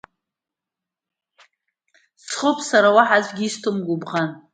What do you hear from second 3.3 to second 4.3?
исҭом гәыбӷан…